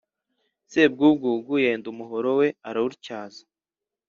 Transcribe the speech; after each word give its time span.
Sebwugugu 0.71 1.53
yenda 1.63 1.87
umuhoro 1.93 2.29
we 2.39 2.47
arawutyaza, 2.69 3.43